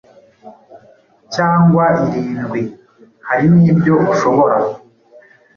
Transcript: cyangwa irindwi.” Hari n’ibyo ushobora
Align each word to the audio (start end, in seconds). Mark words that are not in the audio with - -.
cyangwa 1.33 1.85
irindwi.” 2.05 2.61
Hari 3.27 3.47
n’ibyo 3.57 3.95
ushobora 4.13 4.57